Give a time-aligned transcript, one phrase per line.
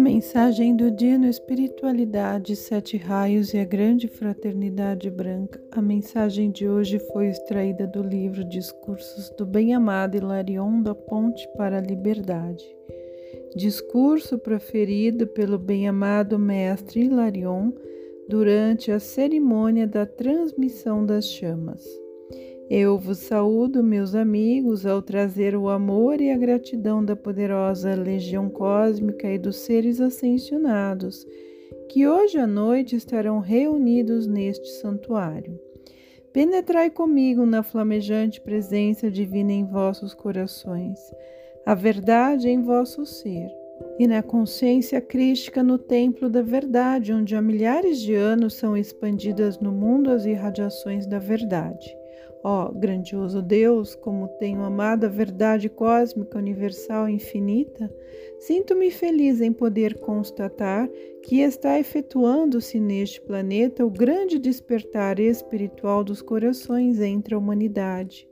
[0.00, 5.62] Mensagem do dia no Espiritualidade, Sete Raios e a Grande Fraternidade Branca.
[5.70, 11.76] A mensagem de hoje foi extraída do livro Discursos do Bem-Amado Hilarion da Ponte para
[11.76, 12.64] a Liberdade.
[13.54, 17.70] Discurso proferido pelo bem-amado Mestre Hilarion
[18.26, 21.84] durante a cerimônia da transmissão das chamas.
[22.72, 28.48] Eu vos saúdo, meus amigos, ao trazer o amor e a gratidão da poderosa legião
[28.48, 31.26] cósmica e dos seres ascensionados,
[31.88, 35.58] que hoje à noite estarão reunidos neste santuário.
[36.32, 41.00] Penetrai comigo na flamejante presença divina em vossos corações,
[41.66, 43.50] a verdade em vosso ser,
[43.98, 49.58] e na consciência crística no templo da verdade, onde há milhares de anos são expandidas
[49.58, 51.98] no mundo as irradiações da verdade.
[52.42, 57.92] Ó oh, grandioso Deus, como tenho amado a verdade cósmica universal e infinita,
[58.38, 60.88] sinto-me feliz em poder constatar
[61.22, 68.26] que está efetuando-se neste planeta o grande despertar espiritual dos corações entre a humanidade.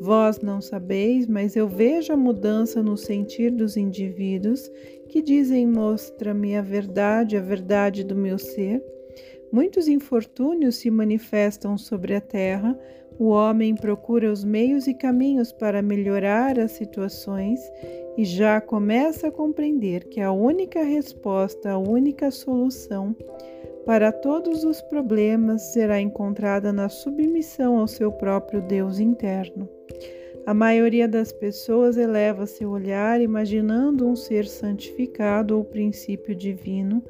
[0.00, 4.70] Vós não sabeis, mas eu vejo a mudança no sentir dos indivíduos
[5.08, 8.82] que dizem: Mostra-me a verdade, a verdade do meu ser.
[9.52, 12.76] Muitos infortúnios se manifestam sobre a terra
[13.18, 17.60] o homem procura os meios e caminhos para melhorar as situações
[18.16, 23.14] e já começa a compreender que a única resposta, a única solução
[23.84, 29.68] para todos os problemas será encontrada na submissão ao seu próprio Deus interno.
[30.46, 37.02] A maioria das pessoas eleva seu olhar imaginando um ser santificado ou princípio divino,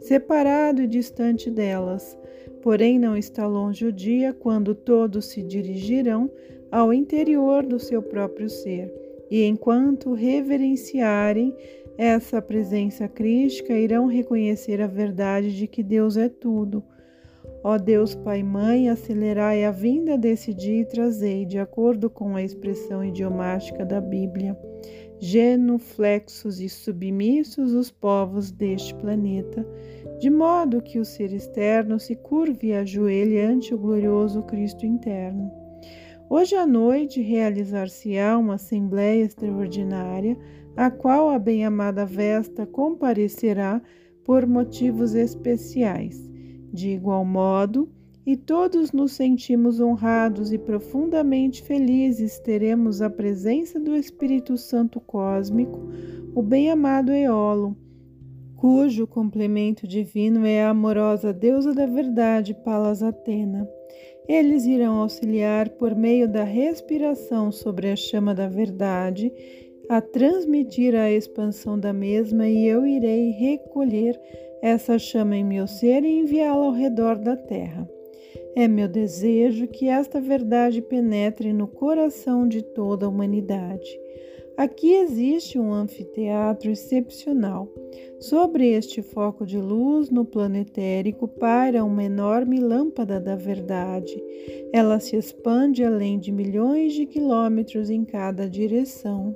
[0.00, 2.18] separado e distante delas
[2.62, 6.30] Porém, não está longe o dia quando todos se dirigirão
[6.70, 8.90] ao interior do seu próprio ser,
[9.30, 11.54] e enquanto reverenciarem
[11.98, 16.82] essa presença crística, irão reconhecer a verdade de que Deus é tudo.
[17.64, 22.42] Ó Deus Pai Mãe, acelerai a vinda desse dia e trazei, de acordo com a
[22.42, 24.56] expressão idiomática da Bíblia,
[25.24, 29.64] genuflexos e submissos os povos deste planeta
[30.18, 35.50] de modo que o ser externo se curve e ajoelhe ante o glorioso Cristo interno.
[36.30, 40.36] Hoje à noite realizar-se-á uma assembléia extraordinária,
[40.76, 43.82] a qual a bem-amada Vesta comparecerá
[44.24, 46.16] por motivos especiais.
[46.72, 47.88] De igual modo,
[48.24, 55.80] e todos nos sentimos honrados e profundamente felizes, teremos a presença do Espírito Santo cósmico,
[56.34, 57.76] o bem-amado Eolo,
[58.56, 63.68] cujo complemento divino é a amorosa deusa da verdade, Palas Atena.
[64.28, 69.32] Eles irão auxiliar por meio da respiração sobre a chama da verdade
[69.88, 74.18] a transmitir a expansão da mesma e eu irei recolher
[74.62, 77.90] essa chama em meu ser e enviá-la ao redor da terra.
[78.54, 83.98] É meu desejo que esta verdade penetre no coração de toda a humanidade.
[84.56, 87.68] Aqui existe um anfiteatro excepcional.
[88.20, 94.22] Sobre este foco de luz no planetérico paira uma enorme lâmpada da verdade.
[94.72, 99.34] Ela se expande além de milhões de quilômetros em cada direção.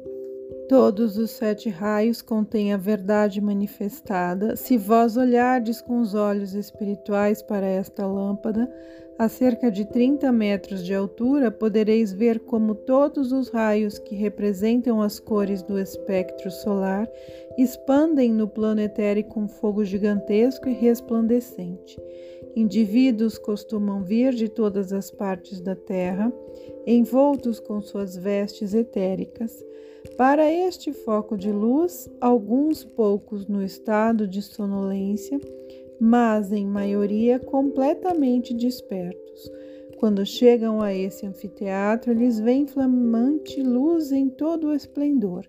[0.68, 4.56] Todos os sete raios contêm a verdade manifestada.
[4.56, 8.68] Se vós olhardes com os olhos espirituais para esta lâmpada,
[9.16, 15.00] a cerca de 30 metros de altura, podereis ver como todos os raios que representam
[15.00, 17.08] as cores do espectro solar
[17.56, 21.96] expandem no plano etérico um fogo gigantesco e resplandecente.
[22.56, 26.32] Indivíduos costumam vir de todas as partes da Terra,
[26.86, 29.62] envoltos com suas vestes etéricas.
[30.16, 35.38] Para este foco de luz, alguns poucos no estado de sonolência,
[36.00, 39.52] mas em maioria completamente despertos.
[39.98, 45.46] Quando chegam a esse anfiteatro, eles veem flamante luz em todo o esplendor.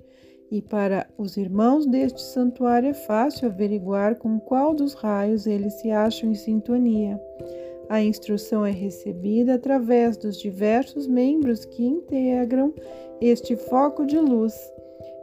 [0.50, 5.92] E para os irmãos deste santuário é fácil averiguar com qual dos raios eles se
[5.92, 7.22] acham em sintonia.
[7.90, 12.74] A instrução é recebida através dos diversos membros que integram
[13.22, 14.54] este foco de luz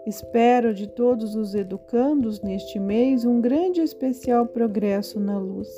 [0.07, 5.69] Espero de todos os educandos neste mês um grande e especial progresso na luz.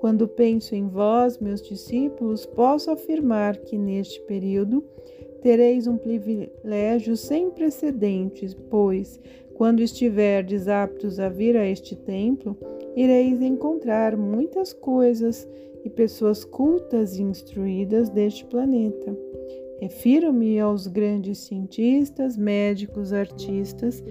[0.00, 4.84] Quando penso em vós, meus discípulos, posso afirmar que neste período
[5.42, 9.20] tereis um privilégio sem precedentes, pois,
[9.54, 12.56] quando estiverdes aptos a vir a este templo,
[12.96, 15.48] ireis encontrar muitas coisas
[15.84, 19.16] e pessoas cultas e instruídas deste planeta.
[19.80, 24.02] Refiro-me aos grandes cientistas, médicos, artistas,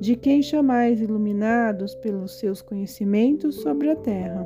[0.00, 4.44] de quem chamais iluminados pelos seus conhecimentos sobre a Terra.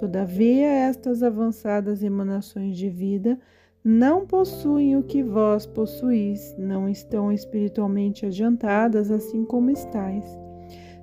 [0.00, 3.38] Todavia, estas avançadas emanações de vida
[3.84, 10.24] não possuem o que vós possuís, não estão espiritualmente adiantadas assim como estáis.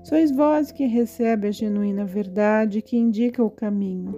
[0.03, 4.15] Sois vós que recebe a genuína verdade que indica o caminho.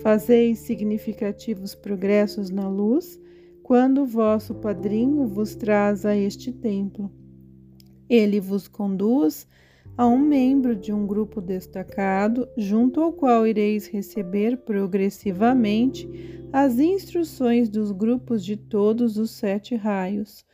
[0.00, 3.18] Fazeis significativos progressos na luz
[3.62, 7.10] quando o vosso padrinho vos traz a este templo.
[8.08, 9.48] Ele vos conduz
[9.96, 16.08] a um membro de um grupo destacado, junto ao qual ireis receber progressivamente
[16.52, 20.44] as instruções dos grupos de todos os sete raios.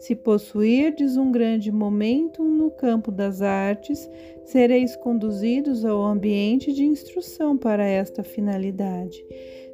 [0.00, 4.08] Se possuirdes um grande momento no campo das artes,
[4.44, 9.24] sereis conduzidos ao ambiente de instrução para esta finalidade.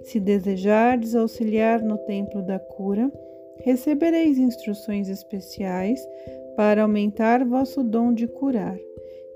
[0.03, 3.11] Se desejardes auxiliar no templo da cura,
[3.59, 6.01] recebereis instruções especiais
[6.57, 8.79] para aumentar vosso dom de curar.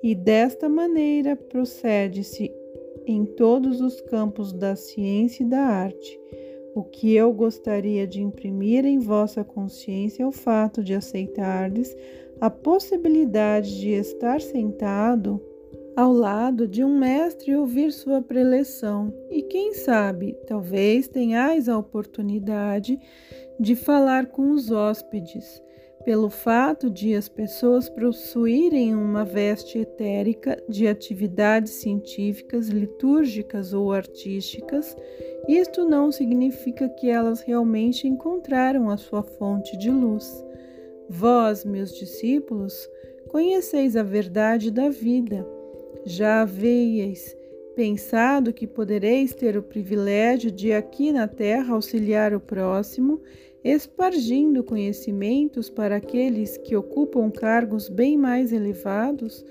[0.02, 2.52] E desta maneira procede-se
[3.06, 6.20] em todos os campos da ciência e da arte.
[6.74, 11.96] O que eu gostaria de imprimir em vossa consciência é o fato de aceitardes
[12.40, 15.42] a possibilidade de estar sentado
[15.96, 19.12] ao lado de um mestre e ouvir sua preleção.
[19.28, 22.96] E quem sabe, talvez tenhais a oportunidade
[23.58, 25.60] de falar com os hóspedes
[26.08, 34.96] pelo fato de as pessoas possuírem uma veste etérica de atividades científicas, litúrgicas ou artísticas,
[35.46, 40.42] isto não significa que elas realmente encontraram a sua fonte de luz.
[41.10, 42.88] Vós, meus discípulos,
[43.28, 45.46] conheceis a verdade da vida.
[46.06, 47.36] Já haveis
[47.76, 53.20] pensado que podereis ter o privilégio de aqui na terra auxiliar o próximo
[53.64, 59.44] espargindo conhecimentos para aqueles que ocupam cargos bem mais elevados,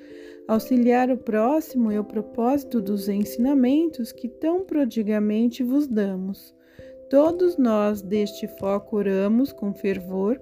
[0.48, 6.56] auxiliar o próximo é o propósito dos ensinamentos que tão prodigamente vos damos.
[7.10, 10.42] Todos nós deste foco oramos com fervor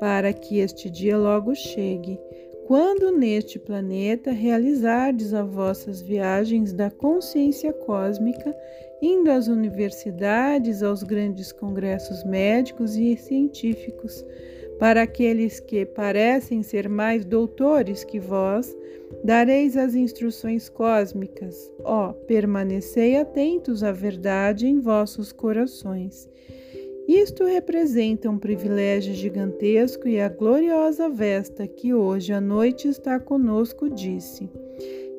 [0.00, 2.18] para que este dia logo chegue,
[2.66, 8.54] quando neste planeta realizardes as vossas viagens da consciência cósmica
[9.00, 14.24] indo às universidades, aos grandes congressos médicos e científicos.
[14.78, 18.76] Para aqueles que parecem ser mais doutores que vós,
[19.24, 21.70] dareis as instruções cósmicas.
[21.82, 26.28] Ó, permanecei atentos à verdade em vossos corações.
[27.08, 33.88] Isto representa um privilégio gigantesco e a gloriosa Vesta que hoje à noite está conosco
[33.88, 34.48] disse.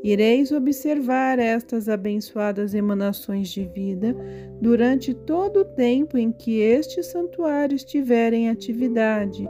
[0.01, 4.16] Ireis observar estas abençoadas emanações de vida
[4.62, 9.46] durante todo o tempo em que este santuário estiver em atividade.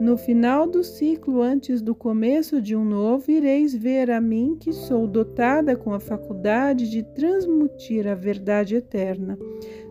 [0.00, 4.72] No final do ciclo, antes do começo de um novo, ireis ver a mim que
[4.72, 9.38] sou dotada com a faculdade de transmutir a verdade eterna,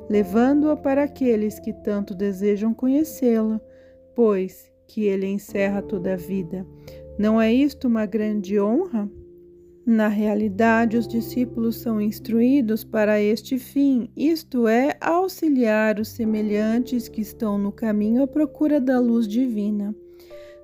[0.10, 3.60] levando-a para aqueles que tanto desejam conhecê-la,
[4.14, 6.68] pois que ele encerra toda a vida.
[7.18, 9.10] Não é isto uma grande honra?
[9.86, 17.22] Na realidade, os discípulos são instruídos para este fim, isto é, auxiliar os semelhantes que
[17.22, 19.96] estão no caminho à procura da luz divina.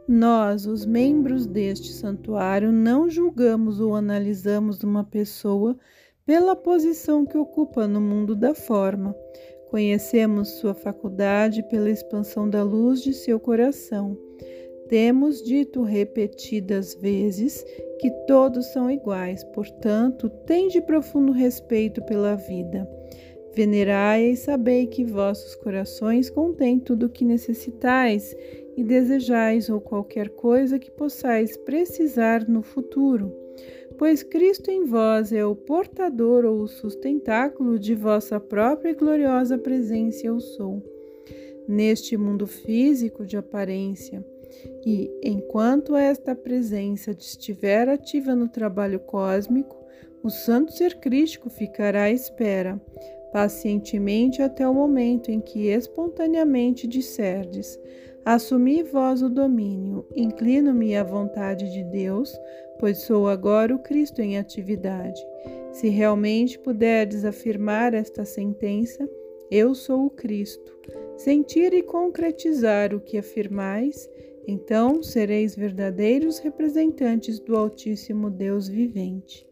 [0.07, 5.77] Nós, os membros deste santuário, não julgamos ou analisamos uma pessoa
[6.25, 9.15] pela posição que ocupa no mundo da forma.
[9.69, 14.17] Conhecemos sua faculdade pela expansão da luz de seu coração.
[14.91, 17.65] Temos dito repetidas vezes
[18.01, 22.85] que todos são iguais, portanto, tende profundo respeito pela vida.
[23.55, 28.35] Venerai e sabei que vossos corações contêm tudo o que necessitais
[28.75, 33.33] e desejais ou qualquer coisa que possais precisar no futuro,
[33.97, 39.57] pois Cristo em vós é o portador ou o sustentáculo de vossa própria e gloriosa
[39.57, 40.83] presença eu sou.
[41.65, 44.21] Neste mundo físico de aparência,
[44.85, 49.77] e, enquanto esta presença estiver ativa no trabalho cósmico,
[50.23, 52.79] o santo ser crístico ficará à espera,
[53.31, 57.79] pacientemente até o momento em que espontaneamente disserdes:
[58.23, 62.31] Assumi vós o domínio, inclino-me à vontade de Deus,
[62.79, 65.19] pois sou agora o Cristo em atividade.
[65.71, 69.09] Se realmente puderdes afirmar esta sentença,
[69.49, 70.71] eu sou o Cristo,
[71.17, 74.09] sentir e concretizar o que afirmais,
[74.47, 79.47] então sereis verdadeiros representantes do Altíssimo Deus vivente.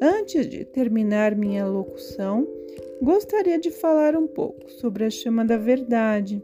[0.00, 2.46] Antes de terminar minha locução,
[3.00, 6.42] gostaria de falar um pouco sobre a chama da verdade.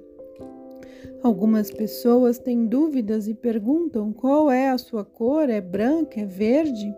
[1.23, 6.95] Algumas pessoas têm dúvidas e perguntam qual é a sua cor: é branca, é verde?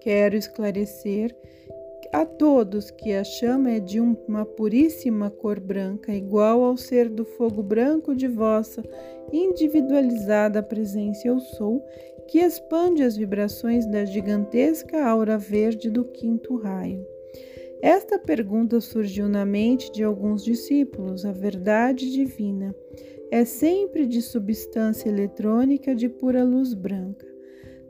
[0.00, 1.34] Quero esclarecer
[2.16, 7.26] a todos que a chama é de uma puríssima cor branca, igual ao ser do
[7.26, 8.82] fogo branco de vossa
[9.30, 11.84] individualizada presença eu sou,
[12.26, 17.06] que expande as vibrações da gigantesca aura verde do quinto raio.
[17.82, 21.26] Esta pergunta surgiu na mente de alguns discípulos.
[21.26, 22.74] A verdade divina
[23.30, 27.35] é sempre de substância eletrônica de pura luz branca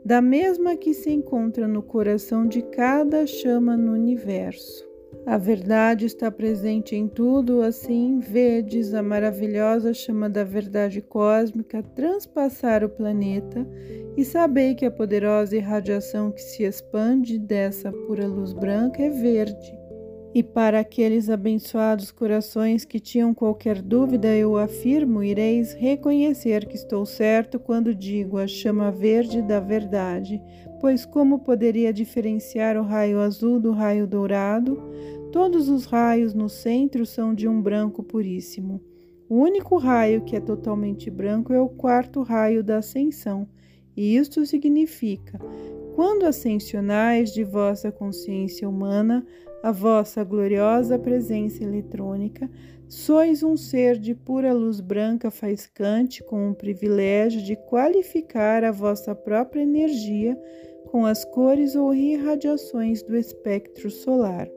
[0.03, 4.87] da mesma que se encontra no coração de cada chama no universo.
[5.25, 12.83] A verdade está presente em tudo, assim vedes a maravilhosa chama da verdade cósmica transpassar
[12.83, 13.67] o planeta
[14.15, 19.76] e sabei que a poderosa irradiação que se expande dessa pura luz branca é verde.
[20.37, 27.07] E para aqueles abençoados corações que tinham qualquer dúvida, eu afirmo: ireis reconhecer que estou
[27.07, 30.39] certo quando digo a chama verde da verdade,
[30.79, 34.79] pois como poderia diferenciar o raio azul do raio dourado?
[35.31, 38.79] Todos os raios no centro são de um branco puríssimo.
[39.27, 43.47] O único raio que é totalmente branco é o quarto raio da ascensão,
[43.95, 45.39] e isto significa:
[45.95, 49.25] quando ascensionais de vossa consciência humana,
[49.63, 52.49] a vossa gloriosa presença eletrônica,
[52.87, 59.13] sois um ser de pura luz branca faiscante com o privilégio de qualificar a vossa
[59.13, 60.37] própria energia
[60.87, 64.47] com as cores ou irradiações do espectro solar.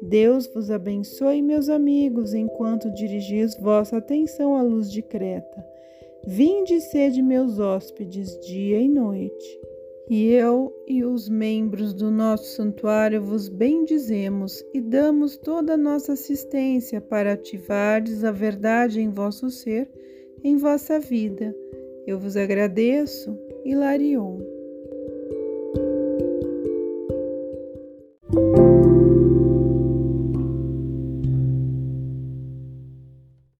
[0.00, 5.64] Deus vos abençoe, meus amigos, enquanto dirigis vossa atenção à luz de Creta.
[6.26, 9.60] Vinde sede meus hóspedes dia e noite.
[10.10, 16.12] E eu e os membros do nosso santuário vos bendizemos e damos toda a nossa
[16.14, 19.88] assistência para ativardes a verdade em vosso ser,
[20.42, 21.54] em vossa vida.
[22.06, 24.61] Eu vos agradeço, Hilarion.